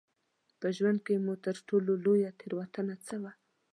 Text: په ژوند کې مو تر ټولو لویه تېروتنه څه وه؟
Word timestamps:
په 0.59 0.67
ژوند 0.77 0.99
کې 1.05 1.15
مو 1.25 1.33
تر 1.45 1.55
ټولو 1.67 1.91
لویه 2.05 2.31
تېروتنه 2.39 2.95
څه 3.05 3.15
وه؟ 3.21 3.31